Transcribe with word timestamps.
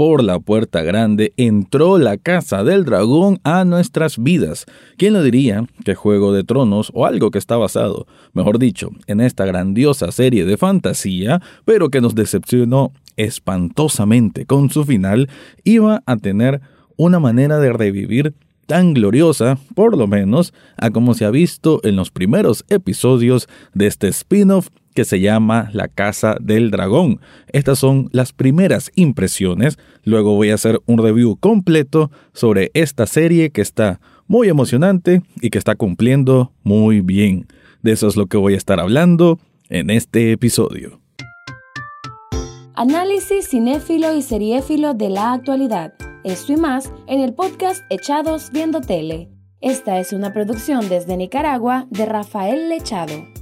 por 0.00 0.24
la 0.24 0.38
puerta 0.38 0.82
grande 0.82 1.34
entró 1.36 1.98
la 1.98 2.16
casa 2.16 2.64
del 2.64 2.86
dragón 2.86 3.38
a 3.44 3.66
nuestras 3.66 4.16
vidas. 4.16 4.64
¿Quién 4.96 5.12
lo 5.12 5.22
diría 5.22 5.66
que 5.84 5.94
Juego 5.94 6.32
de 6.32 6.42
Tronos 6.42 6.90
o 6.94 7.04
algo 7.04 7.30
que 7.30 7.36
está 7.36 7.58
basado, 7.58 8.06
mejor 8.32 8.58
dicho, 8.58 8.88
en 9.06 9.20
esta 9.20 9.44
grandiosa 9.44 10.10
serie 10.10 10.46
de 10.46 10.56
fantasía, 10.56 11.42
pero 11.66 11.90
que 11.90 12.00
nos 12.00 12.14
decepcionó 12.14 12.92
espantosamente 13.18 14.46
con 14.46 14.70
su 14.70 14.86
final, 14.86 15.28
iba 15.64 16.02
a 16.06 16.16
tener 16.16 16.62
una 16.96 17.20
manera 17.20 17.58
de 17.58 17.70
revivir 17.70 18.32
tan 18.64 18.94
gloriosa, 18.94 19.58
por 19.74 19.98
lo 19.98 20.06
menos, 20.06 20.54
a 20.78 20.88
como 20.88 21.12
se 21.12 21.26
ha 21.26 21.30
visto 21.30 21.82
en 21.84 21.96
los 21.96 22.10
primeros 22.10 22.64
episodios 22.70 23.50
de 23.74 23.88
este 23.88 24.08
spin-off 24.08 24.68
que 24.94 25.04
se 25.04 25.20
llama 25.20 25.70
La 25.72 25.88
Casa 25.88 26.36
del 26.40 26.70
Dragón. 26.70 27.20
Estas 27.52 27.78
son 27.78 28.08
las 28.12 28.32
primeras 28.32 28.90
impresiones, 28.94 29.78
luego 30.04 30.34
voy 30.34 30.50
a 30.50 30.54
hacer 30.54 30.80
un 30.86 30.98
review 30.98 31.36
completo 31.36 32.10
sobre 32.32 32.70
esta 32.74 33.06
serie 33.06 33.50
que 33.50 33.62
está 33.62 34.00
muy 34.26 34.48
emocionante 34.48 35.22
y 35.40 35.50
que 35.50 35.58
está 35.58 35.74
cumpliendo 35.74 36.52
muy 36.62 37.00
bien. 37.00 37.46
De 37.82 37.92
eso 37.92 38.08
es 38.08 38.16
lo 38.16 38.26
que 38.26 38.36
voy 38.36 38.54
a 38.54 38.58
estar 38.58 38.80
hablando 38.80 39.38
en 39.68 39.90
este 39.90 40.32
episodio. 40.32 41.00
Análisis 42.74 43.48
cinéfilo 43.48 44.14
y 44.14 44.22
seriéfilo 44.22 44.94
de 44.94 45.10
la 45.10 45.32
actualidad 45.32 45.92
esto 46.22 46.52
y 46.52 46.56
más 46.56 46.92
en 47.06 47.20
el 47.20 47.32
podcast 47.32 47.82
Echados 47.88 48.50
Viendo 48.52 48.82
Tele. 48.82 49.30
Esta 49.62 49.98
es 50.00 50.12
una 50.12 50.34
producción 50.34 50.88
desde 50.90 51.16
Nicaragua 51.16 51.86
de 51.88 52.04
Rafael 52.04 52.68
Lechado. 52.68 53.39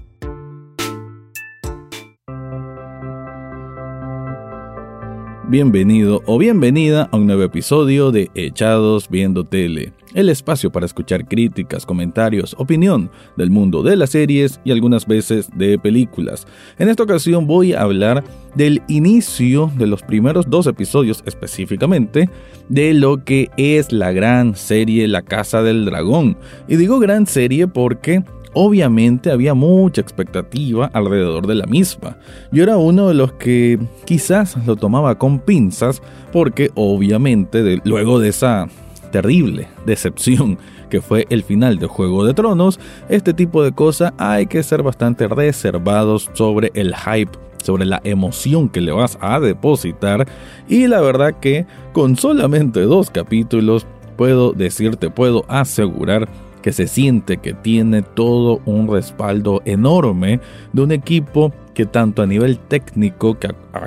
Bienvenido 5.51 6.23
o 6.27 6.37
bienvenida 6.37 7.09
a 7.11 7.16
un 7.16 7.27
nuevo 7.27 7.43
episodio 7.43 8.12
de 8.12 8.30
Echados 8.34 9.09
Viendo 9.09 9.45
Tele, 9.45 9.95
el 10.12 10.28
espacio 10.28 10.70
para 10.70 10.84
escuchar 10.84 11.27
críticas, 11.27 11.86
comentarios, 11.86 12.55
opinión 12.59 13.11
del 13.39 13.50
mundo 13.50 13.83
de 13.83 13.97
las 13.97 14.11
series 14.11 14.61
y 14.62 14.73
algunas 14.73 15.06
veces 15.06 15.48
de 15.55 15.78
películas. 15.78 16.47
En 16.78 16.91
esta 16.91 17.03
ocasión 17.03 17.47
voy 17.47 17.73
a 17.73 17.81
hablar 17.81 18.25
del 18.56 18.83
inicio 18.89 19.73
de 19.78 19.86
los 19.86 20.03
primeros 20.03 20.50
dos 20.50 20.67
episodios 20.67 21.23
específicamente 21.25 22.28
de 22.69 22.92
lo 22.92 23.25
que 23.25 23.48
es 23.56 23.91
la 23.91 24.12
gran 24.12 24.55
serie 24.55 25.08
La 25.08 25.23
Casa 25.23 25.62
del 25.62 25.86
Dragón. 25.86 26.36
Y 26.69 26.77
digo 26.77 26.98
gran 26.98 27.27
serie 27.27 27.67
porque 27.69 28.23
Obviamente 28.55 29.31
había 29.31 29.55
mucha 29.55 30.01
expectativa 30.01 30.91
alrededor 30.93 31.47
de 31.47 31.55
la 31.55 31.67
misma. 31.67 32.17
Yo 32.51 32.63
era 32.63 32.77
uno 32.77 33.09
de 33.09 33.15
los 33.15 33.33
que 33.33 33.79
quizás 34.05 34.57
lo 34.67 34.77
tomaba 34.77 35.19
con 35.19 35.41
pinzas 35.41 36.03
porque 36.33 36.71
obviamente 36.75 37.81
luego 37.85 38.19
de 38.19 38.29
esa 38.29 38.69
terrible 39.13 39.69
decepción 39.87 40.59
que 40.91 41.01
fue 41.01 41.27
el 41.31 41.43
final 41.43 41.79
de 41.79 41.87
Juego 41.87 42.25
de 42.25 42.35
Tronos, 42.35 42.79
este 43.09 43.35
tipo 43.35 43.63
de 43.63 43.73
cosas 43.73 44.13
hay 44.19 44.47
que 44.47 44.63
ser 44.63 44.83
bastante 44.83 45.29
reservados 45.29 46.31
sobre 46.35 46.71
el 46.75 46.95
hype 46.95 47.33
sobre 47.63 47.85
la 47.85 48.01
emoción 48.05 48.69
que 48.69 48.81
le 48.81 48.93
vas 48.93 49.19
a 49.21 49.41
depositar 49.41 50.27
y 50.69 50.87
la 50.87 51.01
verdad 51.01 51.35
que 51.41 51.67
con 51.93 52.17
solamente 52.17 52.81
dos 52.83 53.11
capítulos 53.11 53.87
puedo 54.17 54.53
decirte, 54.53 55.11
puedo 55.11 55.45
asegurar 55.49 56.29
que 56.69 56.72
se 56.74 56.86
siente 56.86 57.38
que 57.38 57.55
tiene 57.55 58.02
todo 58.02 58.61
un 58.66 58.92
respaldo 58.92 59.62
enorme 59.64 60.38
de 60.74 60.83
un 60.83 60.92
equipo 60.92 61.50
que 61.72 61.86
tanto 61.86 62.20
a 62.20 62.27
nivel 62.27 62.58
técnico 62.58 63.38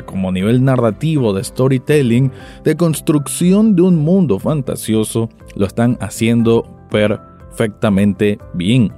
como 0.07 0.29
a 0.29 0.31
nivel 0.31 0.65
narrativo 0.65 1.31
de 1.31 1.43
storytelling, 1.43 2.31
de 2.63 2.75
construcción 2.75 3.75
de 3.75 3.83
un 3.83 3.97
mundo 3.97 4.39
fantasioso, 4.39 5.29
lo 5.55 5.67
están 5.67 5.95
haciendo 6.02 6.75
perfectamente 6.89 8.39
bien. 8.55 8.91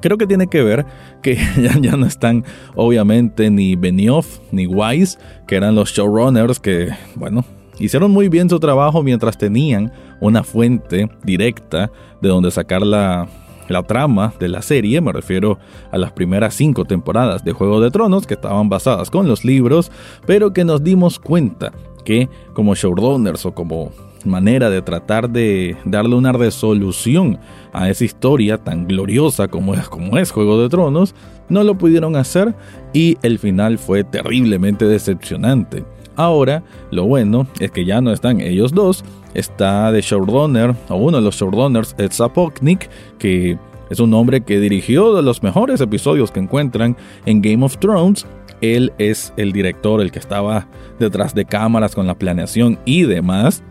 Creo 0.00 0.18
que 0.18 0.26
tiene 0.26 0.48
que 0.48 0.64
ver 0.64 0.84
que 1.22 1.36
ya, 1.62 1.78
ya 1.78 1.96
no 1.96 2.06
están 2.06 2.44
obviamente 2.74 3.48
ni 3.48 3.76
Benioff 3.76 4.40
ni 4.50 4.66
Wise, 4.66 5.18
que 5.46 5.54
eran 5.54 5.76
los 5.76 5.92
showrunners 5.92 6.58
que, 6.58 6.88
bueno, 7.14 7.44
hicieron 7.78 8.10
muy 8.10 8.28
bien 8.28 8.48
su 8.48 8.58
trabajo 8.60 9.02
mientras 9.02 9.38
tenían 9.38 9.92
una 10.20 10.42
fuente 10.42 11.10
directa 11.24 11.90
de 12.20 12.28
donde 12.28 12.50
sacar 12.50 12.82
la, 12.82 13.28
la 13.68 13.82
trama 13.82 14.32
de 14.38 14.48
la 14.48 14.62
serie, 14.62 15.00
me 15.00 15.12
refiero 15.12 15.58
a 15.90 15.98
las 15.98 16.12
primeras 16.12 16.54
cinco 16.54 16.84
temporadas 16.84 17.44
de 17.44 17.52
Juego 17.52 17.80
de 17.80 17.90
Tronos 17.90 18.26
que 18.26 18.34
estaban 18.34 18.68
basadas 18.68 19.10
con 19.10 19.28
los 19.28 19.44
libros, 19.44 19.90
pero 20.26 20.52
que 20.52 20.64
nos 20.64 20.82
dimos 20.82 21.18
cuenta 21.18 21.72
que 22.04 22.28
como 22.52 22.74
showrunners 22.74 23.46
o 23.46 23.54
como 23.54 23.92
manera 24.24 24.70
de 24.70 24.82
tratar 24.82 25.28
de 25.28 25.76
darle 25.84 26.14
una 26.14 26.32
resolución 26.32 27.38
a 27.72 27.90
esa 27.90 28.04
historia 28.04 28.58
tan 28.58 28.86
gloriosa 28.86 29.48
como 29.48 29.74
es, 29.74 29.88
como 29.88 30.18
es 30.18 30.30
Juego 30.30 30.60
de 30.60 30.68
Tronos, 30.68 31.14
no 31.48 31.62
lo 31.62 31.76
pudieron 31.76 32.16
hacer 32.16 32.54
y 32.92 33.18
el 33.22 33.38
final 33.38 33.78
fue 33.78 34.04
terriblemente 34.04 34.86
decepcionante. 34.86 35.84
Ahora, 36.16 36.62
lo 36.90 37.04
bueno 37.04 37.46
es 37.58 37.70
que 37.70 37.84
ya 37.84 38.00
no 38.00 38.12
están 38.12 38.40
ellos 38.40 38.72
dos, 38.72 39.04
está 39.34 39.90
de 39.90 40.00
showrunner, 40.00 40.74
o 40.88 40.96
uno 40.96 41.16
de 41.18 41.22
los 41.22 41.36
showrunners, 41.36 41.94
Ed 41.98 42.12
Sapoknik, 42.12 42.88
que 43.18 43.58
es 43.90 44.00
un 44.00 44.14
hombre 44.14 44.42
que 44.42 44.60
dirigió 44.60 45.14
de 45.14 45.22
los 45.22 45.42
mejores 45.42 45.80
episodios 45.80 46.30
que 46.30 46.40
encuentran 46.40 46.96
en 47.26 47.42
Game 47.42 47.64
of 47.64 47.78
Thrones. 47.78 48.26
Él 48.60 48.92
es 48.98 49.32
el 49.36 49.52
director, 49.52 50.00
el 50.00 50.12
que 50.12 50.20
estaba 50.20 50.68
detrás 50.98 51.34
de 51.34 51.44
cámaras 51.44 51.94
con 51.94 52.06
la 52.06 52.14
planeación 52.14 52.78
y 52.84 53.02
demás. 53.02 53.62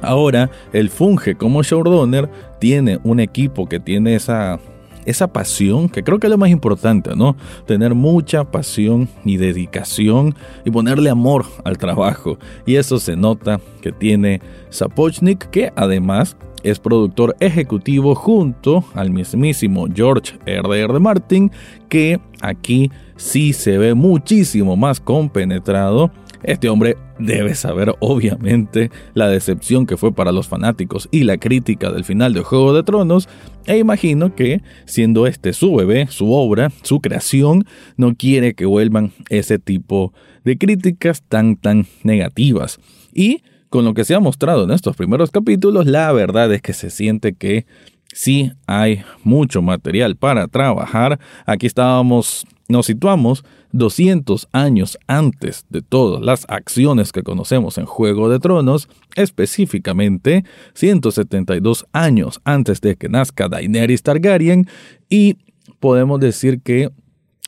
Ahora, 0.00 0.50
él 0.72 0.88
funge 0.88 1.34
como 1.34 1.62
showrunner, 1.62 2.28
tiene 2.58 2.98
un 3.04 3.20
equipo 3.20 3.68
que 3.68 3.78
tiene 3.78 4.14
esa 4.14 4.58
esa 5.06 5.32
pasión, 5.32 5.88
que 5.88 6.02
creo 6.02 6.18
que 6.18 6.26
es 6.26 6.30
lo 6.30 6.38
más 6.38 6.50
importante, 6.50 7.14
¿no? 7.16 7.36
Tener 7.66 7.94
mucha 7.94 8.44
pasión 8.44 9.08
y 9.24 9.36
dedicación 9.36 10.34
y 10.64 10.70
ponerle 10.70 11.10
amor 11.10 11.44
al 11.64 11.78
trabajo. 11.78 12.38
Y 12.66 12.76
eso 12.76 12.98
se 12.98 13.16
nota 13.16 13.60
que 13.80 13.92
tiene 13.92 14.40
Sapochnik, 14.70 15.50
que 15.50 15.72
además 15.76 16.36
es 16.62 16.78
productor 16.78 17.36
ejecutivo 17.40 18.14
junto 18.14 18.84
al 18.94 19.10
mismísimo 19.10 19.86
George 19.92 20.38
R.R. 20.46 21.00
Martin, 21.00 21.50
que 21.88 22.20
aquí 22.40 22.90
sí 23.16 23.52
se 23.52 23.78
ve 23.78 23.94
muchísimo 23.94 24.76
más 24.76 25.00
compenetrado 25.00 26.10
este 26.42 26.68
hombre 26.68 26.96
debe 27.18 27.54
saber 27.54 27.94
obviamente 28.00 28.90
la 29.14 29.28
decepción 29.28 29.86
que 29.86 29.96
fue 29.96 30.12
para 30.12 30.32
los 30.32 30.48
fanáticos 30.48 31.08
y 31.10 31.24
la 31.24 31.38
crítica 31.38 31.90
del 31.90 32.04
final 32.04 32.34
de 32.34 32.42
Juego 32.42 32.74
de 32.74 32.82
Tronos, 32.82 33.28
e 33.66 33.78
imagino 33.78 34.34
que, 34.34 34.60
siendo 34.84 35.26
este 35.26 35.52
su 35.52 35.74
bebé, 35.74 36.06
su 36.08 36.32
obra, 36.32 36.72
su 36.82 37.00
creación, 37.00 37.64
no 37.96 38.14
quiere 38.14 38.54
que 38.54 38.66
vuelvan 38.66 39.12
ese 39.28 39.58
tipo 39.58 40.12
de 40.44 40.58
críticas 40.58 41.22
tan 41.22 41.56
tan 41.56 41.86
negativas. 42.02 42.80
Y 43.12 43.42
con 43.68 43.84
lo 43.84 43.94
que 43.94 44.04
se 44.04 44.14
ha 44.14 44.20
mostrado 44.20 44.64
en 44.64 44.70
estos 44.70 44.96
primeros 44.96 45.30
capítulos, 45.30 45.86
la 45.86 46.12
verdad 46.12 46.52
es 46.52 46.60
que 46.60 46.72
se 46.72 46.90
siente 46.90 47.32
que 47.32 47.64
sí 48.12 48.52
hay 48.66 49.02
mucho 49.24 49.62
material 49.62 50.16
para 50.16 50.46
trabajar. 50.48 51.18
Aquí 51.46 51.66
estábamos, 51.66 52.46
nos 52.68 52.86
situamos 52.86 53.44
200 53.72 54.48
años 54.52 54.98
antes 55.06 55.66
de 55.70 55.82
todas 55.82 56.22
las 56.22 56.44
acciones 56.48 57.12
que 57.12 57.22
conocemos 57.22 57.78
en 57.78 57.86
Juego 57.86 58.28
de 58.28 58.38
Tronos, 58.38 58.88
específicamente 59.16 60.44
172 60.74 61.86
años 61.92 62.40
antes 62.44 62.80
de 62.80 62.96
que 62.96 63.08
nazca 63.08 63.48
Daenerys 63.48 64.02
Targaryen, 64.02 64.66
y 65.08 65.38
podemos 65.80 66.20
decir 66.20 66.60
que 66.60 66.90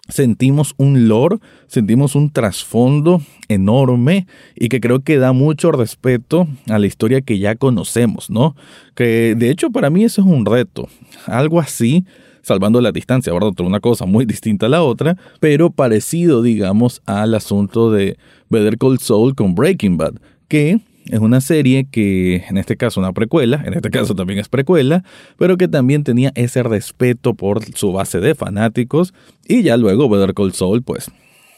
sentimos 0.08 0.74
un 0.76 1.08
lore, 1.08 1.38
sentimos 1.66 2.14
un 2.14 2.30
trasfondo 2.30 3.22
enorme 3.48 4.26
y 4.54 4.68
que 4.68 4.80
creo 4.80 5.00
que 5.00 5.18
da 5.18 5.32
mucho 5.32 5.72
respeto 5.72 6.46
a 6.68 6.78
la 6.78 6.86
historia 6.86 7.22
que 7.22 7.38
ya 7.38 7.54
conocemos, 7.54 8.28
¿no? 8.28 8.54
Que 8.94 9.34
de 9.36 9.50
hecho 9.50 9.70
para 9.70 9.90
mí 9.90 10.04
eso 10.04 10.20
es 10.20 10.26
un 10.26 10.44
reto. 10.44 10.88
Algo 11.26 11.58
así 11.58 12.04
salvando 12.44 12.80
la 12.80 12.92
distancia, 12.92 13.32
¿verdad? 13.32 13.52
Una 13.60 13.80
cosa 13.80 14.06
muy 14.06 14.24
distinta 14.26 14.66
a 14.66 14.68
la 14.68 14.82
otra, 14.82 15.16
pero 15.40 15.70
parecido, 15.70 16.42
digamos, 16.42 17.02
al 17.06 17.34
asunto 17.34 17.90
de 17.90 18.16
Better 18.50 18.78
Call 18.78 18.98
Saul 19.00 19.34
con 19.34 19.54
Breaking 19.54 19.96
Bad, 19.96 20.14
que 20.46 20.80
es 21.10 21.18
una 21.18 21.40
serie 21.40 21.86
que, 21.90 22.44
en 22.48 22.56
este 22.56 22.76
caso, 22.76 23.00
una 23.00 23.12
precuela, 23.12 23.62
en 23.66 23.74
este 23.74 23.90
caso 23.90 24.14
también 24.14 24.38
es 24.38 24.48
precuela, 24.48 25.04
pero 25.36 25.56
que 25.58 25.68
también 25.68 26.04
tenía 26.04 26.32
ese 26.34 26.62
respeto 26.62 27.34
por 27.34 27.64
su 27.74 27.92
base 27.92 28.20
de 28.20 28.34
fanáticos. 28.34 29.12
Y 29.46 29.62
ya 29.62 29.76
luego 29.76 30.08
Better 30.08 30.32
Call 30.32 30.52
Saul, 30.52 30.82
pues 30.82 31.10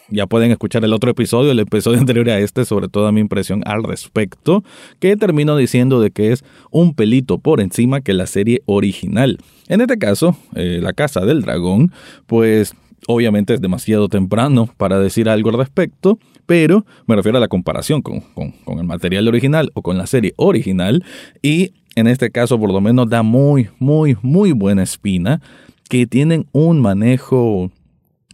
ya 0.09 0.27
pueden 0.27 0.51
escuchar 0.51 0.85
el 0.85 0.93
otro 0.93 1.11
episodio, 1.11 1.51
el 1.51 1.59
episodio 1.59 1.99
anterior 2.01 2.29
a 2.31 2.39
este, 2.39 2.65
sobre 2.65 2.89
toda 2.89 3.13
mi 3.13 3.21
impresión 3.21 3.63
al 3.67 3.83
respecto, 3.83 4.65
que 5.01 5.17
termino 5.17 5.57
diciendo 5.57 6.01
de 6.01 6.11
que 6.11 6.33
es 6.33 6.45
un 6.71 6.95
pelito 6.95 7.39
por 7.39 7.61
encima 7.61 8.01
que 8.01 8.13
la 8.13 8.27
serie 8.27 8.63
original. 8.67 9.39
En 9.69 9.81
este 9.81 9.99
caso, 9.99 10.37
eh, 10.55 10.81
La 10.83 10.93
Casa 10.93 11.25
del 11.25 11.43
Dragón, 11.43 11.93
pues 12.27 12.75
Obviamente 13.09 13.55
es 13.55 13.61
demasiado 13.61 14.09
temprano 14.09 14.69
para 14.77 14.99
decir 14.99 15.29
algo 15.29 15.51
al 15.51 15.59
respecto, 15.59 16.19
pero 16.45 16.85
me 17.07 17.15
refiero 17.15 17.39
a 17.39 17.41
la 17.41 17.49
comparación 17.49 18.03
con, 18.03 18.21
con, 18.21 18.79
el 18.79 18.85
material 18.85 19.29
original 19.29 19.71
o 19.75 19.83
con 19.83 19.97
la 19.97 20.07
serie 20.07 20.33
original 20.37 21.05
y 21.41 21.73
en 21.95 22.09
este 22.09 22.31
caso 22.31 22.59
por 22.59 22.73
lo 22.73 22.81
menos 22.81 23.09
da 23.09 23.23
muy, 23.23 23.69
muy, 23.79 24.17
muy 24.23 24.53
buena 24.53 24.83
espina 24.83 25.41
que 25.89 26.07
tienen 26.07 26.47
un 26.51 26.81
manejo 26.81 27.71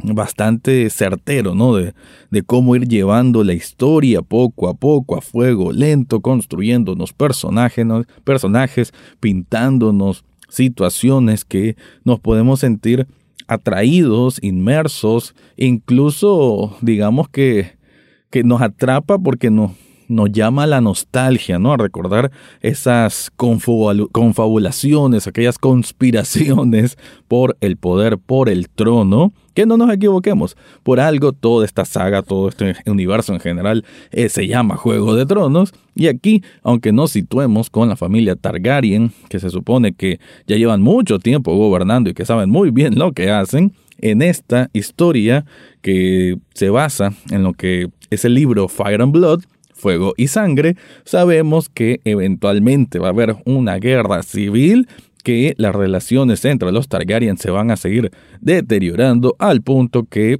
bastante 0.02 0.88
certero, 0.90 1.54
¿no? 1.54 1.74
De, 1.76 1.94
de, 2.30 2.42
cómo 2.42 2.76
ir 2.76 2.88
llevando 2.88 3.44
la 3.44 3.52
historia 3.52 4.22
poco 4.22 4.68
a 4.68 4.74
poco, 4.74 5.16
a 5.16 5.20
fuego 5.20 5.72
lento, 5.72 6.20
construyéndonos 6.20 7.12
personajes, 7.12 7.86
personajes 8.24 8.92
pintándonos 9.20 10.24
situaciones 10.48 11.44
que 11.44 11.76
nos 12.04 12.20
podemos 12.20 12.60
sentir 12.60 13.06
atraídos, 13.46 14.38
inmersos, 14.42 15.34
incluso 15.56 16.76
digamos 16.80 17.28
que, 17.28 17.76
que 18.30 18.44
nos 18.44 18.60
atrapa 18.60 19.18
porque 19.18 19.50
nos, 19.50 19.72
nos 20.08 20.30
llama 20.32 20.66
la 20.66 20.80
nostalgia, 20.80 21.58
¿no? 21.58 21.72
A 21.72 21.76
recordar 21.76 22.30
esas 22.60 23.30
confabulaciones, 23.36 25.26
aquellas 25.26 25.58
conspiraciones 25.58 26.96
por 27.28 27.56
el 27.60 27.76
poder, 27.76 28.18
por 28.18 28.48
el 28.48 28.68
trono. 28.68 29.32
Que 29.54 29.66
no 29.66 29.76
nos 29.76 29.92
equivoquemos, 29.92 30.56
por 30.82 30.98
algo 30.98 31.32
toda 31.32 31.66
esta 31.66 31.84
saga, 31.84 32.22
todo 32.22 32.48
este 32.48 32.74
universo 32.86 33.34
en 33.34 33.40
general 33.40 33.84
eh, 34.10 34.30
se 34.30 34.46
llama 34.46 34.76
Juego 34.76 35.14
de 35.14 35.26
Tronos. 35.26 35.74
Y 35.94 36.06
aquí, 36.06 36.42
aunque 36.62 36.90
nos 36.90 37.10
situemos 37.10 37.68
con 37.68 37.90
la 37.90 37.96
familia 37.96 38.34
Targaryen, 38.34 39.12
que 39.28 39.38
se 39.40 39.50
supone 39.50 39.92
que 39.92 40.20
ya 40.46 40.56
llevan 40.56 40.80
mucho 40.80 41.18
tiempo 41.18 41.54
gobernando 41.54 42.08
y 42.08 42.14
que 42.14 42.24
saben 42.24 42.48
muy 42.48 42.70
bien 42.70 42.98
lo 42.98 43.12
que 43.12 43.30
hacen, 43.30 43.74
en 44.02 44.20
esta 44.20 44.68
historia 44.72 45.46
que 45.80 46.36
se 46.54 46.68
basa 46.68 47.14
en 47.30 47.42
lo 47.42 47.54
que 47.54 47.88
es 48.10 48.24
el 48.24 48.34
libro 48.34 48.68
Fire 48.68 49.00
and 49.00 49.12
Blood, 49.12 49.44
fuego 49.82 50.14
y 50.16 50.28
sangre, 50.28 50.76
sabemos 51.04 51.68
que 51.68 52.00
eventualmente 52.04 53.00
va 53.00 53.08
a 53.08 53.10
haber 53.10 53.36
una 53.44 53.76
guerra 53.76 54.22
civil 54.22 54.88
que 55.24 55.54
las 55.58 55.74
relaciones 55.74 56.44
entre 56.44 56.72
los 56.72 56.88
Targaryen 56.88 57.36
se 57.36 57.50
van 57.50 57.70
a 57.70 57.76
seguir 57.76 58.12
deteriorando 58.40 59.34
al 59.38 59.60
punto 59.60 60.04
que 60.04 60.38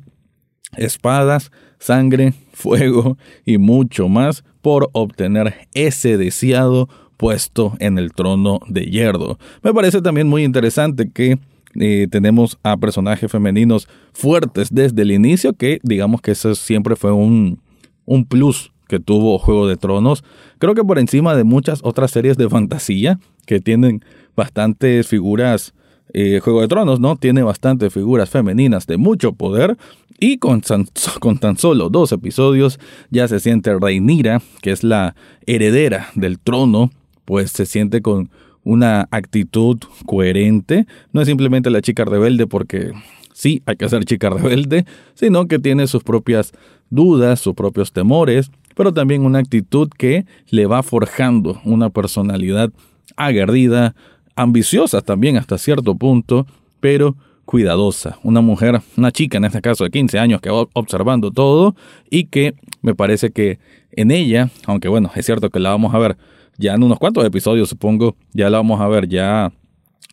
espadas, 0.77 1.51
sangre, 1.79 2.35
fuego 2.53 3.19
y 3.45 3.59
mucho 3.59 4.09
más 4.09 4.45
por 4.63 4.89
obtener 4.93 5.69
ese 5.75 6.17
deseado 6.17 6.89
puesto 7.17 7.75
en 7.79 7.99
el 7.99 8.13
trono 8.13 8.61
de 8.69 8.83
hierro. 8.83 9.39
Me 9.63 9.75
parece 9.75 10.01
también 10.03 10.29
muy 10.29 10.45
interesante 10.45 11.11
que 11.13 11.39
eh, 11.75 12.07
tenemos 12.11 12.59
a 12.63 12.77
personajes 12.77 13.31
femeninos 13.31 13.89
fuertes 14.13 14.69
desde 14.73 15.03
el 15.03 15.11
inicio, 15.11 15.53
que 15.53 15.81
digamos 15.83 16.21
que 16.21 16.33
eso 16.33 16.55
siempre 16.55 16.97
fue 16.97 17.13
un, 17.13 17.59
un 18.05 18.25
plus 18.25 18.73
que 18.89 19.01
tuvo 19.01 19.39
Juego 19.39 19.67
de 19.67 19.77
Tronos. 19.77 20.25
Creo 20.59 20.75
que 20.75 20.85
por 20.85 20.99
encima 20.99 21.35
de 21.35 21.45
muchas 21.45 21.81
otras 21.83 22.11
series 22.11 22.37
de 22.37 22.49
fantasía 22.49 23.19
que 23.47 23.61
tienen 23.61 24.05
bastantes 24.37 25.07
figuras. 25.07 25.75
Eh, 26.15 26.41
Juego 26.43 26.61
de 26.61 26.69
Tronos, 26.69 27.01
¿no? 27.01 27.17
Tiene 27.17 27.43
bastantes 27.43 27.91
figuras 27.93 28.29
femeninas 28.29 28.87
de 28.87 28.99
mucho 28.99 29.33
poder 29.33 29.79
y 30.19 30.39
con, 30.39 30.63
con 31.21 31.39
tan 31.39 31.57
solo 31.57 31.89
dos 31.89 32.13
episodios 32.13 32.79
ya 33.11 33.27
se 33.29 33.41
siente 33.41 33.77
Reinira, 33.79 34.41
que 34.61 34.71
es 34.71 34.85
la 34.85 35.17
heredera 35.47 36.11
del 36.15 36.39
trono, 36.39 36.91
pues 37.25 37.51
se 37.51 37.67
siente 37.67 38.03
con 38.03 38.31
una 38.63 39.09
actitud 39.11 39.79
coherente. 40.07 40.87
No 41.13 41.23
es 41.23 41.27
simplemente 41.27 41.71
la 41.71 41.83
chica 41.83 42.05
rebelde 42.05 42.47
porque 42.47 42.93
sí, 43.33 43.63
hay 43.67 43.77
que 43.77 43.89
ser 43.89 44.05
chica 44.05 44.31
rebelde, 44.31 44.85
sino 45.15 45.47
que 45.47 45.59
tiene 45.59 45.87
sus 45.87 46.05
propias 46.05 46.53
dudas, 46.91 47.41
sus 47.41 47.55
propios 47.55 47.93
temores, 47.93 48.51
pero 48.75 48.93
también 48.93 49.25
una 49.25 49.39
actitud 49.39 49.89
que 49.97 50.25
le 50.49 50.67
va 50.67 50.83
forjando 50.83 51.61
una 51.65 51.91
personalidad 51.91 52.71
aguerrida, 53.17 53.95
ambiciosa 54.37 55.01
también 55.01 55.37
hasta 55.37 55.59
cierto 55.59 55.95
punto, 55.95 56.47
pero 56.81 57.17
cuidadosa. 57.45 58.19
Una 58.23 58.41
mujer, 58.41 58.81
una 58.97 59.11
chica 59.11 59.39
en 59.39 59.45
este 59.45 59.61
caso 59.61 59.85
de 59.85 59.91
15 59.91 60.19
años 60.19 60.41
que 60.41 60.51
va 60.51 60.67
observando 60.73 61.31
todo 61.31 61.75
y 62.09 62.25
que 62.25 62.55
me 62.81 62.95
parece 62.95 63.31
que 63.31 63.59
en 63.93 64.11
ella, 64.11 64.51
aunque 64.67 64.89
bueno, 64.89 65.11
es 65.15 65.27
cierto 65.27 65.51
que 65.51 65.61
la 65.61 65.71
vamos 65.71 65.95
a 65.95 65.99
ver 65.99 66.17
ya 66.59 66.75
en 66.75 66.83
unos 66.83 66.99
cuantos 66.99 67.25
episodios 67.25 67.69
supongo, 67.69 68.17
ya 68.33 68.49
la 68.51 68.59
vamos 68.59 68.81
a 68.81 68.89
ver 68.89 69.09
ya 69.09 69.53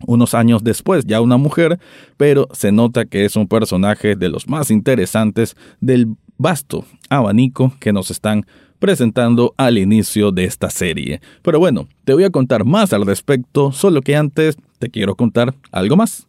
unos 0.08 0.34
años 0.34 0.64
después, 0.64 1.06
ya 1.06 1.22
una 1.22 1.38
mujer, 1.38 1.80
pero 2.18 2.48
se 2.54 2.72
nota 2.72 3.06
que 3.06 3.26
es 3.26 3.36
un 3.36 3.48
personaje 3.48 4.16
de 4.16 4.30
los 4.30 4.48
más 4.48 4.72
interesantes 4.72 5.56
del 5.82 6.16
vasto 6.40 6.86
abanico 7.10 7.74
que 7.80 7.94
nos 7.94 8.10
están 8.10 8.48
presentando 8.80 9.54
al 9.58 9.78
inicio 9.78 10.32
de 10.32 10.46
esta 10.46 10.70
serie. 10.72 11.22
Pero 11.44 11.60
bueno, 11.60 11.88
te 12.06 12.14
voy 12.14 12.24
a 12.24 12.30
contar 12.32 12.66
más 12.66 12.94
al 12.94 13.06
respecto, 13.06 13.72
solo 13.72 14.02
que 14.02 14.16
antes 14.16 14.58
te 14.80 14.90
quiero 14.90 15.16
contar 15.16 15.54
algo 15.72 15.96
más. 15.98 16.29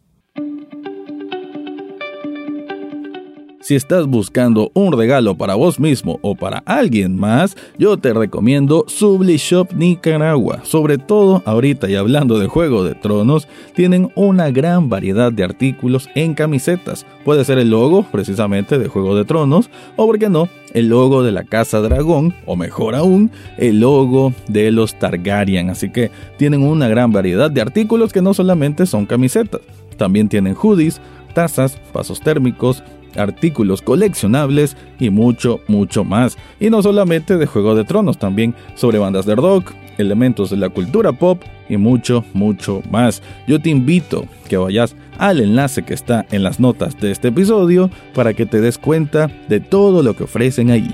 Si 3.61 3.75
estás 3.75 4.07
buscando 4.07 4.71
un 4.73 4.91
regalo 4.91 5.37
para 5.37 5.53
vos 5.53 5.79
mismo 5.79 6.17
o 6.23 6.33
para 6.33 6.63
alguien 6.65 7.15
más, 7.15 7.55
yo 7.77 7.95
te 7.95 8.11
recomiendo 8.11 8.85
Subli 8.87 9.37
Shop 9.37 9.71
Nicaragua. 9.75 10.61
Sobre 10.63 10.97
todo 10.97 11.43
ahorita 11.45 11.87
y 11.87 11.95
hablando 11.95 12.39
de 12.39 12.47
Juego 12.47 12.83
de 12.83 12.95
Tronos, 12.95 13.47
tienen 13.75 14.11
una 14.15 14.49
gran 14.49 14.89
variedad 14.89 15.31
de 15.31 15.43
artículos 15.43 16.09
en 16.15 16.33
camisetas. 16.33 17.05
Puede 17.23 17.45
ser 17.45 17.59
el 17.59 17.69
logo 17.69 18.03
precisamente 18.11 18.79
de 18.79 18.87
Juego 18.87 19.15
de 19.15 19.25
Tronos 19.25 19.69
o, 19.95 20.07
por 20.07 20.17
qué 20.17 20.27
no, 20.27 20.49
el 20.73 20.89
logo 20.89 21.21
de 21.21 21.31
la 21.31 21.43
Casa 21.43 21.81
Dragón 21.81 22.33
o 22.47 22.55
mejor 22.55 22.95
aún, 22.95 23.29
el 23.59 23.79
logo 23.79 24.33
de 24.47 24.71
los 24.71 24.97
Targaryen. 24.97 25.69
Así 25.69 25.91
que 25.91 26.09
tienen 26.37 26.63
una 26.63 26.87
gran 26.87 27.11
variedad 27.11 27.51
de 27.51 27.61
artículos 27.61 28.11
que 28.11 28.23
no 28.23 28.33
solamente 28.33 28.87
son 28.87 29.05
camisetas, 29.05 29.61
también 29.97 30.29
tienen 30.29 30.55
hoodies, 30.55 30.99
tazas, 31.35 31.77
pasos 31.93 32.21
térmicos, 32.21 32.83
artículos 33.15 33.81
coleccionables 33.81 34.77
y 34.99 35.09
mucho, 35.09 35.61
mucho 35.67 36.03
más. 36.03 36.37
Y 36.59 36.69
no 36.69 36.81
solamente 36.81 37.37
de 37.37 37.45
Juego 37.45 37.75
de 37.75 37.83
Tronos, 37.83 38.17
también 38.17 38.55
sobre 38.75 38.99
bandas 38.99 39.25
de 39.25 39.35
rock, 39.35 39.73
elementos 39.97 40.49
de 40.49 40.57
la 40.57 40.69
cultura 40.69 41.11
pop 41.11 41.41
y 41.69 41.77
mucho, 41.77 42.25
mucho 42.33 42.81
más. 42.91 43.21
Yo 43.47 43.61
te 43.61 43.69
invito 43.69 44.25
que 44.49 44.57
vayas 44.57 44.95
al 45.17 45.39
enlace 45.39 45.83
que 45.83 45.93
está 45.93 46.25
en 46.31 46.43
las 46.43 46.59
notas 46.59 46.99
de 46.99 47.11
este 47.11 47.29
episodio 47.29 47.89
para 48.13 48.33
que 48.33 48.45
te 48.45 48.61
des 48.61 48.77
cuenta 48.77 49.29
de 49.47 49.59
todo 49.59 50.03
lo 50.03 50.15
que 50.15 50.23
ofrecen 50.23 50.71
allí. 50.71 50.93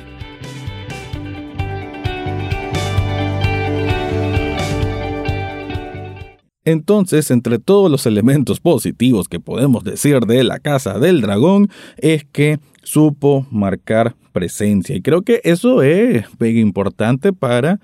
Entonces, 6.68 7.31
entre 7.31 7.59
todos 7.59 7.90
los 7.90 8.06
elementos 8.06 8.59
positivos 8.59 9.30
que 9.30 9.40
podemos 9.40 9.86
decir 9.86 10.19
de 10.26 10.44
la 10.44 10.59
Casa 10.59 11.00
del 11.00 11.21
Dragón, 11.21 11.69
es 11.95 12.26
que 12.26 12.59
supo 12.83 13.47
marcar 13.50 14.18
presencia. 14.33 14.94
Y 14.94 15.02
creo 15.02 15.21
que 15.21 15.40
eso 15.45 15.81
es 15.81 16.26
importante 16.42 17.31
para 17.31 17.80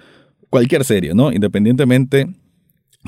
cualquier 0.49 0.83
serie, 0.83 1.13
¿no? 1.13 1.31
Independientemente 1.31 2.27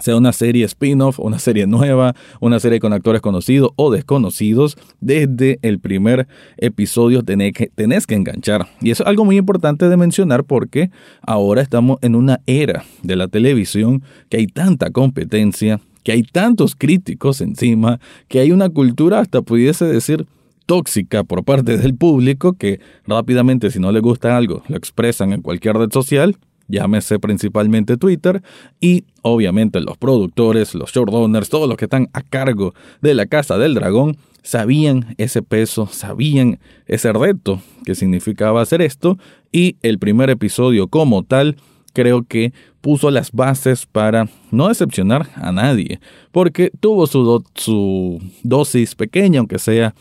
sea 0.01 0.15
una 0.17 0.33
serie 0.33 0.65
spin-off, 0.65 1.19
una 1.19 1.39
serie 1.39 1.67
nueva, 1.67 2.15
una 2.39 2.59
serie 2.59 2.79
con 2.79 2.93
actores 2.93 3.21
conocidos 3.21 3.71
o 3.75 3.91
desconocidos, 3.91 4.77
desde 4.99 5.59
el 5.61 5.79
primer 5.79 6.27
episodio 6.57 7.23
tenés 7.23 7.53
que, 7.53 7.69
que 7.69 8.15
enganchar. 8.15 8.67
Y 8.81 8.91
eso 8.91 9.03
es 9.03 9.09
algo 9.09 9.25
muy 9.25 9.37
importante 9.37 9.89
de 9.89 9.97
mencionar 9.97 10.43
porque 10.43 10.91
ahora 11.21 11.61
estamos 11.61 11.97
en 12.01 12.15
una 12.15 12.41
era 12.45 12.83
de 13.03 13.15
la 13.15 13.27
televisión 13.27 14.03
que 14.29 14.37
hay 14.37 14.47
tanta 14.47 14.91
competencia, 14.91 15.79
que 16.03 16.11
hay 16.11 16.23
tantos 16.23 16.75
críticos 16.75 17.41
encima, 17.41 17.99
que 18.27 18.39
hay 18.39 18.51
una 18.51 18.69
cultura 18.69 19.19
hasta 19.19 19.41
pudiese 19.41 19.85
decir 19.85 20.25
tóxica 20.65 21.23
por 21.23 21.43
parte 21.43 21.77
del 21.77 21.95
público 21.95 22.53
que 22.53 22.79
rápidamente 23.05 23.69
si 23.71 23.79
no 23.79 23.91
le 23.91 23.99
gusta 23.99 24.35
algo 24.35 24.63
lo 24.67 24.77
expresan 24.77 25.31
en 25.31 25.41
cualquier 25.41 25.77
red 25.77 25.91
social 25.91 26.35
llámese 26.67 27.19
principalmente 27.19 27.97
Twitter, 27.97 28.41
y 28.79 29.05
obviamente 29.21 29.79
los 29.81 29.97
productores, 29.97 30.75
los 30.75 30.91
showrunners, 30.91 31.49
todos 31.49 31.67
los 31.67 31.77
que 31.77 31.85
están 31.85 32.09
a 32.13 32.21
cargo 32.21 32.73
de 33.01 33.13
la 33.13 33.25
Casa 33.25 33.57
del 33.57 33.73
Dragón, 33.73 34.17
sabían 34.43 35.15
ese 35.17 35.41
peso, 35.41 35.87
sabían 35.87 36.59
ese 36.85 37.11
reto 37.13 37.61
que 37.83 37.95
significaba 37.95 38.61
hacer 38.61 38.81
esto, 38.81 39.17
y 39.51 39.77
el 39.81 39.99
primer 39.99 40.29
episodio 40.29 40.87
como 40.87 41.23
tal 41.23 41.57
creo 41.93 42.23
que 42.23 42.53
puso 42.81 43.09
las 43.09 43.31
bases 43.31 43.87
para 43.87 44.27
no 44.51 44.67
decepcionar 44.67 45.29
a 45.35 45.51
nadie, 45.51 45.99
porque 46.31 46.71
tuvo 46.79 47.07
su, 47.07 47.43
su 47.55 48.21
dosis 48.43 48.93
pequeña, 48.93 49.39
aunque 49.39 49.57
sea 49.57 49.95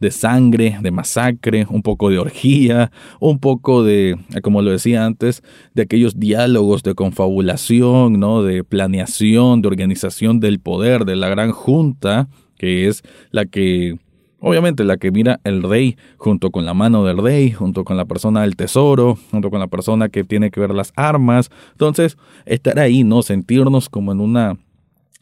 de 0.00 0.10
sangre, 0.10 0.78
de 0.80 0.90
masacre, 0.90 1.66
un 1.68 1.82
poco 1.82 2.10
de 2.10 2.18
orgía, 2.18 2.90
un 3.20 3.38
poco 3.38 3.82
de, 3.82 4.16
como 4.42 4.62
lo 4.62 4.70
decía 4.70 5.04
antes, 5.04 5.42
de 5.74 5.82
aquellos 5.82 6.18
diálogos 6.18 6.82
de 6.82 6.94
confabulación, 6.94 8.20
¿no? 8.20 8.42
de 8.42 8.64
planeación, 8.64 9.62
de 9.62 9.68
organización 9.68 10.40
del 10.40 10.60
poder, 10.60 11.04
de 11.04 11.16
la 11.16 11.28
gran 11.28 11.52
junta, 11.52 12.28
que 12.56 12.88
es 12.88 13.02
la 13.30 13.46
que 13.46 13.98
obviamente 14.40 14.84
la 14.84 14.96
que 14.96 15.10
mira 15.10 15.40
el 15.44 15.62
rey 15.62 15.96
junto 16.16 16.50
con 16.50 16.64
la 16.64 16.74
mano 16.74 17.04
del 17.04 17.18
rey, 17.18 17.50
junto 17.50 17.84
con 17.84 17.96
la 17.96 18.04
persona 18.04 18.42
del 18.42 18.56
tesoro, 18.56 19.18
junto 19.30 19.50
con 19.50 19.60
la 19.60 19.66
persona 19.66 20.08
que 20.08 20.24
tiene 20.24 20.50
que 20.50 20.60
ver 20.60 20.70
las 20.70 20.92
armas. 20.96 21.50
Entonces, 21.72 22.16
estar 22.46 22.78
ahí, 22.78 23.04
¿no? 23.04 23.22
Sentirnos 23.22 23.88
como 23.88 24.12
en 24.12 24.20
una 24.20 24.56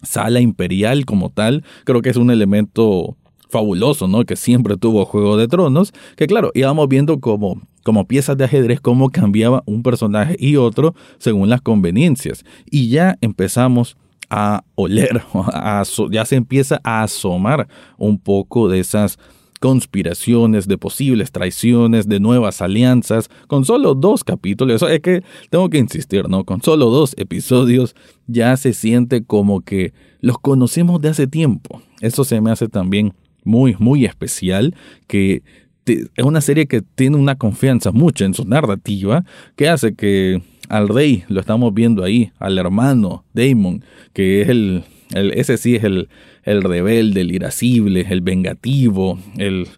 sala 0.03 0.41
imperial 0.41 1.07
como 1.07 1.31
tal, 1.31 1.65
creo 1.85 2.03
que 2.03 2.11
es 2.11 2.17
un 2.17 2.31
elemento 2.31 3.17
fabuloso, 3.49 4.09
¿no? 4.09 4.25
Que 4.25 4.37
siempre 4.37 4.77
tuvo 4.77 5.05
Juego 5.05 5.37
de 5.37 5.49
Tronos, 5.49 5.93
que 6.17 6.27
claro, 6.27 6.51
íbamos 6.55 6.89
viendo 6.89 7.21
como, 7.21 7.61
como 7.85 8.07
piezas 8.07 8.37
de 8.37 8.45
ajedrez 8.45 8.81
cómo 8.81 9.11
cambiaba 9.11 9.63
un 9.67 9.83
personaje 9.83 10.37
y 10.39 10.57
otro 10.57 10.95
según 11.19 11.49
las 11.49 11.61
conveniencias. 11.61 12.45
Y 12.71 12.89
ya 12.89 13.17
empezamos 13.21 13.97
a 14.29 14.65
oler, 14.75 15.23
ya 16.11 16.25
se 16.25 16.37
empieza 16.37 16.81
a 16.83 17.03
asomar 17.03 17.69
un 17.97 18.19
poco 18.19 18.69
de 18.69 18.81
esas 18.81 19.19
conspiraciones, 19.61 20.69
de 20.69 20.79
posibles 20.79 21.33
traiciones, 21.33 22.09
de 22.09 22.21
nuevas 22.21 22.61
alianzas, 22.61 23.31
con 23.47 23.65
solo 23.65 23.95
dos 23.95 24.23
capítulos, 24.23 24.83
es 24.83 25.01
que 25.01 25.23
tengo 25.51 25.71
que 25.71 25.79
insistir, 25.79 26.29
¿no? 26.29 26.45
Con 26.45 26.63
solo 26.63 26.91
dos 26.91 27.15
episodios 27.17 27.95
ya 28.27 28.57
se 28.57 28.73
siente 28.73 29.25
como 29.25 29.63
que 29.63 29.93
los 30.21 30.39
conocemos 30.39 31.01
de 31.01 31.09
hace 31.09 31.27
tiempo. 31.27 31.81
Eso 32.01 32.25
se 32.25 32.41
me 32.41 32.51
hace 32.51 32.69
también 32.69 33.15
muy, 33.47 33.77
muy 33.79 34.05
especial, 34.05 34.75
que 35.07 35.43
es 35.87 36.25
una 36.25 36.41
serie 36.41 36.67
que 36.67 36.83
tiene 36.83 37.17
una 37.17 37.37
confianza 37.37 37.93
mucha 37.93 38.25
en 38.25 38.35
su 38.35 38.45
narrativa, 38.45 39.25
que 39.55 39.69
hace 39.69 39.95
que 39.95 40.43
al 40.69 40.89
rey 40.89 41.25
lo 41.29 41.41
estamos 41.41 41.73
viendo 41.73 42.03
ahí, 42.03 42.33
al 42.39 42.59
hermano 42.59 43.25
Damon, 43.33 43.85
que 44.13 44.43
es 44.43 44.49
el, 44.49 44.85
ese 45.15 45.57
sí 45.57 45.77
es 45.77 45.85
el, 45.85 46.09
el 46.43 46.63
rebelde, 46.63 47.21
el 47.21 47.33
irascible, 47.33 48.07
el 48.09 48.21
vengativo, 48.21 49.19
el, 49.39 49.69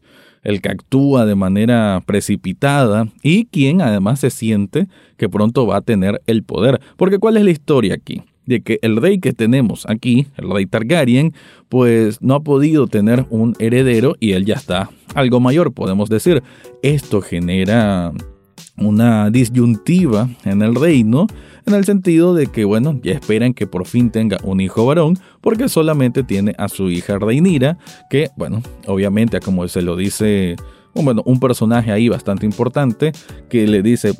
el 0.42 0.62
que 0.62 0.70
actúa 0.70 1.26
de 1.26 1.34
manera 1.34 2.02
precipitada 2.06 3.08
y 3.22 3.46
quien 3.46 3.82
además 3.82 4.20
se 4.20 4.30
siente 4.30 4.86
que 5.16 5.28
pronto 5.28 5.66
va 5.66 5.76
a 5.76 5.82
tener 5.82 6.22
el 6.26 6.42
poder. 6.42 6.80
Porque 6.96 7.18
¿cuál 7.18 7.36
es 7.36 7.44
la 7.44 7.50
historia 7.50 7.94
aquí? 7.94 8.22
De 8.48 8.62
que 8.62 8.78
el 8.82 8.96
rey 8.96 9.20
que 9.20 9.32
tenemos 9.32 9.84
aquí, 9.88 10.26
el 10.36 10.50
rey 10.50 10.66
Targaryen, 10.66 11.34
pues 11.68 12.22
no 12.22 12.34
ha 12.34 12.40
podido 12.40 12.86
tener 12.86 13.26
un 13.28 13.54
heredero 13.58 14.16
y 14.20 14.32
él 14.32 14.46
ya 14.46 14.54
está 14.54 14.90
algo 15.14 15.38
mayor, 15.38 15.72
podemos 15.72 16.08
decir. 16.08 16.42
Esto 16.82 17.20
genera 17.20 18.12
una 18.78 19.30
disyuntiva 19.30 20.30
en 20.44 20.62
el 20.62 20.74
reino, 20.74 21.26
en 21.66 21.74
el 21.74 21.84
sentido 21.84 22.34
de 22.34 22.46
que, 22.46 22.64
bueno, 22.64 22.98
ya 23.02 23.12
esperan 23.12 23.52
que 23.52 23.66
por 23.66 23.86
fin 23.86 24.10
tenga 24.10 24.38
un 24.42 24.60
hijo 24.60 24.86
varón, 24.86 25.18
porque 25.42 25.68
solamente 25.68 26.22
tiene 26.22 26.54
a 26.56 26.68
su 26.68 26.88
hija 26.88 27.18
Reinira, 27.18 27.76
que, 28.08 28.28
bueno, 28.36 28.62
obviamente, 28.86 29.40
como 29.40 29.68
se 29.68 29.82
lo 29.82 29.94
dice 29.96 30.56
bueno, 31.02 31.22
un 31.24 31.40
personaje 31.40 31.92
ahí 31.92 32.08
bastante 32.08 32.46
importante 32.46 33.12
que 33.48 33.66
le 33.66 33.82
dice, 33.82 34.14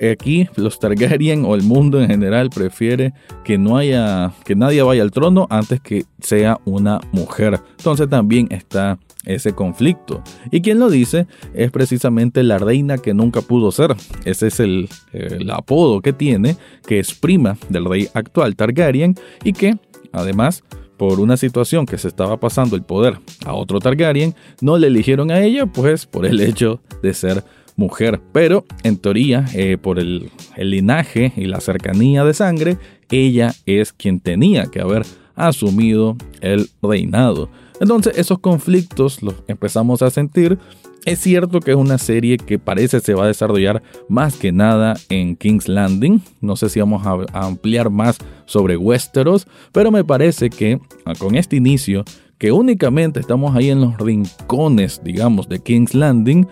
aquí 0.00 0.48
los 0.56 0.78
Targaryen 0.78 1.44
o 1.44 1.54
el 1.54 1.62
mundo 1.62 2.00
en 2.00 2.08
general 2.08 2.50
prefiere 2.50 3.12
que 3.44 3.58
no 3.58 3.76
haya 3.76 4.32
que 4.44 4.54
nadie 4.54 4.82
vaya 4.82 5.02
al 5.02 5.10
trono 5.10 5.46
antes 5.50 5.80
que 5.80 6.04
sea 6.20 6.60
una 6.64 7.00
mujer. 7.12 7.60
Entonces 7.78 8.08
también 8.08 8.48
está 8.50 8.98
ese 9.24 9.52
conflicto. 9.52 10.22
Y 10.50 10.60
quien 10.60 10.78
lo 10.78 10.90
dice 10.90 11.26
es 11.54 11.70
precisamente 11.70 12.42
la 12.42 12.58
reina 12.58 12.98
que 12.98 13.14
nunca 13.14 13.40
pudo 13.40 13.72
ser. 13.72 13.94
Ese 14.24 14.48
es 14.48 14.60
el, 14.60 14.88
el 15.12 15.50
apodo 15.50 16.00
que 16.00 16.12
tiene, 16.12 16.56
que 16.86 16.98
es 16.98 17.14
prima 17.14 17.56
del 17.68 17.84
rey 17.84 18.08
actual 18.14 18.56
Targaryen 18.56 19.14
y 19.42 19.52
que 19.52 19.76
además 20.12 20.62
por 20.96 21.20
una 21.20 21.36
situación 21.36 21.86
que 21.86 21.98
se 21.98 22.08
estaba 22.08 22.38
pasando 22.38 22.76
el 22.76 22.82
poder 22.82 23.18
a 23.44 23.54
otro 23.54 23.80
Targaryen, 23.80 24.34
no 24.60 24.78
le 24.78 24.86
eligieron 24.86 25.30
a 25.30 25.42
ella, 25.42 25.66
pues 25.66 26.06
por 26.06 26.24
el 26.24 26.40
hecho 26.40 26.80
de 27.02 27.14
ser 27.14 27.44
mujer. 27.76 28.20
Pero 28.32 28.64
en 28.82 28.96
teoría, 28.96 29.44
eh, 29.54 29.78
por 29.80 29.98
el, 29.98 30.30
linaje 30.56 31.32
y 31.36 31.46
la 31.46 31.60
cercanía 31.60 32.24
de 32.24 32.34
sangre, 32.34 32.78
ella 33.10 33.54
es 33.66 33.92
quien 33.92 34.20
tenía 34.20 34.66
que 34.66 34.80
haber 34.80 35.04
asumido 35.34 36.16
el 36.40 36.68
reinado. 36.82 37.48
Entonces 37.80 38.16
esos 38.16 38.38
conflictos 38.38 39.22
los 39.22 39.34
empezamos 39.48 40.02
a 40.02 40.10
sentir. 40.10 40.58
Es 41.04 41.20
cierto 41.20 41.60
que 41.60 41.72
es 41.72 41.76
una 41.76 41.98
serie 41.98 42.38
que 42.38 42.58
parece 42.58 43.00
se 43.00 43.12
va 43.12 43.24
a 43.24 43.28
desarrollar 43.28 43.82
más 44.08 44.36
que 44.36 44.52
nada 44.52 44.94
en 45.10 45.36
King's 45.36 45.68
Landing. 45.68 46.22
No 46.40 46.56
sé 46.56 46.70
si 46.70 46.80
vamos 46.80 47.06
a, 47.06 47.46
ampliar 47.46 47.90
más 47.90 48.16
sobre 48.46 48.76
Westeros, 48.76 49.46
pero 49.72 49.90
me 49.90 50.02
parece 50.02 50.48
que 50.48 50.80
ah, 51.04 51.12
con 51.18 51.34
este 51.34 51.56
inicio, 51.56 52.04
que 52.38 52.52
únicamente 52.52 53.20
estamos 53.20 53.54
ahí 53.54 53.70
en 53.70 53.82
los 53.82 53.98
rincones, 53.98 55.02
digamos, 55.04 55.48
de 55.48 55.58
King's 55.58 55.94
Landing, 55.94 56.46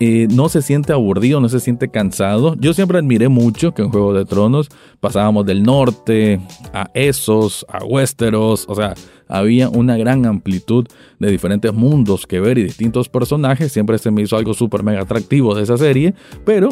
no 0.00 0.48
se 0.48 0.62
siente 0.62 0.92
aburrido, 0.92 1.40
no 1.40 1.48
se 1.48 1.60
siente 1.60 1.90
cansado. 1.90 2.56
Yo 2.58 2.72
siempre 2.72 2.98
admiré 2.98 3.28
mucho 3.28 3.74
que 3.74 3.82
en 3.82 3.90
Juego 3.90 4.14
de 4.14 4.24
Tronos 4.24 4.68
pasábamos 4.98 5.44
del 5.44 5.62
norte 5.62 6.40
a 6.72 6.90
Esos, 6.94 7.66
a 7.68 7.84
Westeros, 7.84 8.64
o 8.68 8.74
sea, 8.74 8.94
había 9.28 9.68
una 9.68 9.96
gran 9.96 10.26
amplitud 10.26 10.86
de 11.18 11.30
diferentes 11.30 11.72
mundos 11.72 12.26
que 12.26 12.40
ver 12.40 12.58
y 12.58 12.64
distintos 12.64 13.08
personajes. 13.08 13.72
Siempre 13.72 13.98
se 13.98 14.10
me 14.10 14.22
hizo 14.22 14.36
algo 14.36 14.54
súper 14.54 14.82
mega 14.82 15.02
atractivo 15.02 15.54
de 15.54 15.62
esa 15.62 15.76
serie, 15.76 16.14
pero 16.44 16.70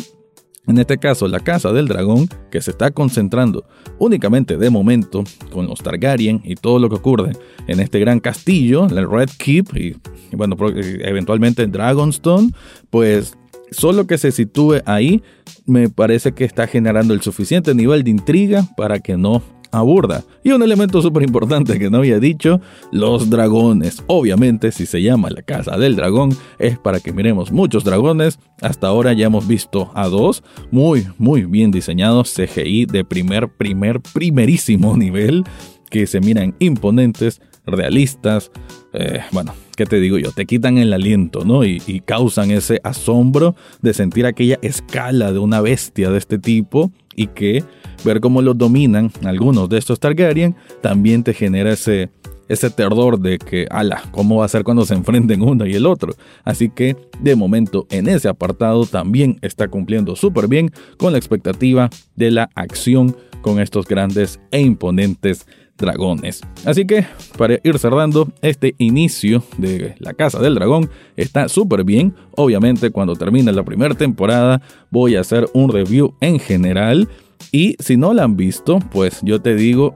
en 0.69 0.79
este 0.79 0.99
caso, 0.99 1.27
la 1.29 1.41
Casa 1.41 1.73
del 1.73 1.89
Dragón, 1.89 2.29
que 2.51 2.61
se 2.61 2.71
está 2.71 2.91
concentrando 2.91 3.65
únicamente 3.99 4.57
de 4.59 4.71
momento 4.71 5.25
con 5.51 5.67
los 5.67 5.83
Targaryen 5.83 6.43
y 6.45 6.55
todo 6.55 6.79
lo 6.79 6.89
que 6.91 6.97
ocurre 6.97 7.33
en 7.67 7.81
este 7.81 7.99
gran 7.99 8.21
castillo, 8.21 8.87
el 8.87 9.11
Red 9.11 9.31
Keep 9.39 9.77
y, 9.77 9.97
bueno, 10.37 10.57
eventualmente 11.01 11.63
en 11.63 11.73
Dragonstone, 11.73 12.51
pues 12.91 13.37
solo 13.71 14.07
que 14.07 14.19
se 14.19 14.31
sitúe 14.31 14.77
ahí 14.85 15.23
me 15.67 15.89
parece 15.89 16.33
que 16.33 16.45
está 16.45 16.67
generando 16.67 17.15
el 17.15 17.23
suficiente 17.23 17.75
nivel 17.75 18.05
de 18.05 18.11
intriga 18.11 18.65
para 18.77 19.01
que 19.01 19.17
no 19.17 19.43
aburda. 19.71 20.25
Y 20.43 20.53
un 20.53 20.63
elemento 20.63 21.03
súper 21.03 21.23
importante 21.23 21.79
que 21.79 21.91
no 21.91 21.99
había 21.99 22.19
dicho, 22.19 22.61
los 22.93 23.31
dragones. 23.31 24.03
Obviamente, 24.07 24.73
si 24.73 24.87
se 24.87 25.03
llama 25.03 25.31
la 25.31 25.43
casa 25.43 25.77
del 25.77 25.97
dragón, 25.97 26.37
es 26.59 26.79
para 26.79 27.01
que 27.01 27.13
miremos 27.13 27.53
muchos 27.53 27.85
dragones. 27.85 28.39
Hasta 28.61 28.89
ahora 28.89 29.13
ya 29.13 29.27
hemos 29.27 29.47
visto 29.47 29.91
a 29.95 30.09
dos, 30.09 30.43
muy, 30.71 31.07
muy 31.19 31.45
bien 31.45 31.71
diseñados, 31.71 32.35
CGI 32.35 32.87
de 32.87 33.05
primer, 33.05 33.49
primer, 33.49 34.01
primerísimo 34.01 34.97
nivel, 34.97 35.45
que 35.91 36.07
se 36.07 36.21
miran 36.21 36.55
imponentes, 36.59 37.41
realistas. 37.67 38.51
Eh, 38.93 39.21
bueno, 39.33 39.55
¿qué 39.77 39.87
te 39.87 40.01
digo 40.01 40.19
yo? 40.19 40.33
Te 40.33 40.47
quitan 40.47 40.79
el 40.79 40.93
aliento, 40.93 41.45
¿no? 41.45 41.65
Y 41.65 42.03
causan 42.05 42.51
ese 42.51 42.81
asombro 42.85 43.55
de 43.83 43.95
sentir 43.95 44.27
aquella 44.27 44.59
escala 44.63 45.33
de 45.33 45.39
una 45.39 45.61
bestia 45.61 46.11
de 46.11 46.19
este 46.19 46.39
tipo 46.39 46.91
y 47.15 47.27
que 47.27 47.65
ver 48.05 48.21
cómo 48.21 48.43
los 48.43 48.57
dominan 48.57 49.11
algunos 49.25 49.69
de 49.69 49.79
estos 49.79 50.01
Targaryen 50.01 50.55
también 50.81 51.23
te 51.23 51.35
genera 51.35 51.73
ese, 51.73 52.11
ese 52.49 52.71
terror 52.71 53.19
de 53.19 53.39
que, 53.39 53.67
ala, 53.71 54.03
¿cómo 54.11 54.37
va 54.37 54.45
a 54.45 54.49
ser 54.49 54.65
cuando 54.65 54.85
se 54.85 54.95
enfrenten 54.95 55.43
uno 55.43 55.67
y 55.67 55.75
el 55.75 55.87
otro? 55.87 56.15
Así 56.45 56.71
que, 56.71 56.97
de 57.21 57.37
momento, 57.37 57.87
en 57.91 58.09
ese 58.09 58.29
apartado 58.29 58.87
también 58.87 59.39
está 59.43 59.69
cumpliendo 59.69 60.17
súper 60.17 60.49
bien 60.49 60.71
con 60.97 61.13
la 61.13 61.19
expectativa 61.19 61.91
de 62.17 62.31
la 62.31 62.51
acción 62.55 63.17
con 63.43 63.61
estos 63.61 63.87
grandes 63.87 64.41
e 64.51 64.61
imponentes 64.61 65.47
dragones. 65.79 66.41
Así 66.65 66.85
que, 66.87 67.07
para 67.37 67.59
ir 67.63 67.79
cerrando, 67.79 68.29
este 68.43 68.75
inicio 68.79 69.43
de 69.59 69.95
La 69.99 70.13
Casa 70.13 70.41
del 70.41 70.57
Dragón 70.57 70.91
está 71.17 71.49
súper 71.49 71.85
bien. 71.85 72.15
Obviamente, 72.37 72.91
cuando 72.91 73.15
termine 73.15 73.53
la 73.53 73.63
primera 73.63 73.95
temporada, 73.95 74.61
voy 74.91 75.17
a 75.17 75.21
hacer 75.21 75.47
un 75.55 75.71
review 75.71 76.15
en 76.21 76.41
general 76.41 77.09
y 77.53 77.77
si 77.79 77.97
no 77.97 78.13
la 78.15 78.25
han 78.25 78.37
visto, 78.37 78.79
pues 78.91 79.21
yo 79.23 79.41
te 79.41 79.55
digo, 79.55 79.95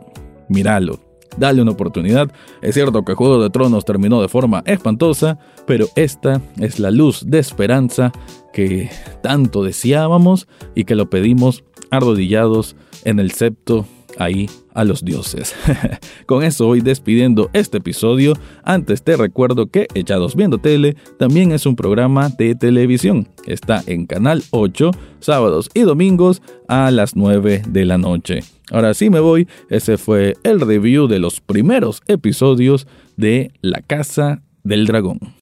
míralo. 0.48 1.00
Dale 1.36 1.62
una 1.62 1.72
oportunidad. 1.72 2.30
Es 2.60 2.74
cierto 2.74 3.04
que 3.04 3.14
Juego 3.14 3.42
de 3.42 3.48
Tronos 3.48 3.84
terminó 3.84 4.20
de 4.20 4.28
forma 4.28 4.62
espantosa, 4.66 5.38
pero 5.66 5.86
esta 5.96 6.42
es 6.58 6.78
la 6.78 6.90
luz 6.90 7.24
de 7.26 7.38
esperanza 7.38 8.12
que 8.52 8.90
tanto 9.22 9.62
deseábamos 9.62 10.46
y 10.74 10.84
que 10.84 10.94
lo 10.94 11.08
pedimos 11.08 11.64
arrodillados 11.90 12.76
en 13.04 13.18
el 13.18 13.30
septo 13.32 13.86
ahí 14.18 14.48
a 14.74 14.84
los 14.84 15.04
dioses. 15.04 15.54
Con 16.26 16.42
eso 16.42 16.66
voy 16.66 16.80
despidiendo 16.80 17.50
este 17.52 17.78
episodio. 17.78 18.34
Antes 18.62 19.02
te 19.02 19.16
recuerdo 19.16 19.66
que 19.66 19.86
Echados 19.94 20.36
Viendo 20.36 20.58
Tele 20.58 20.96
también 21.18 21.52
es 21.52 21.66
un 21.66 21.76
programa 21.76 22.28
de 22.30 22.54
televisión. 22.54 23.28
Está 23.46 23.82
en 23.86 24.06
Canal 24.06 24.42
8, 24.50 24.90
sábados 25.20 25.70
y 25.74 25.80
domingos 25.80 26.42
a 26.68 26.90
las 26.90 27.16
9 27.16 27.62
de 27.68 27.84
la 27.84 27.98
noche. 27.98 28.40
Ahora 28.70 28.94
sí 28.94 29.10
me 29.10 29.20
voy, 29.20 29.48
ese 29.68 29.98
fue 29.98 30.34
el 30.44 30.60
review 30.60 31.06
de 31.06 31.18
los 31.18 31.40
primeros 31.40 32.00
episodios 32.06 32.86
de 33.16 33.52
La 33.60 33.82
Casa 33.82 34.42
del 34.62 34.86
Dragón. 34.86 35.41